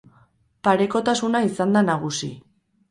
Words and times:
Parekotasuna 0.69 1.45
izan 1.51 1.79
da 1.79 1.87
nagusi. 1.93 2.33